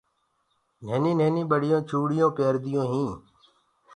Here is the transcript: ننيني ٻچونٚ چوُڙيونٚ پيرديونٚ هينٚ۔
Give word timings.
ننيني 0.85 1.43
ٻچونٚ 1.49 1.85
چوُڙيونٚ 1.89 2.35
پيرديونٚ 2.37 2.89
هينٚ۔ 2.91 3.17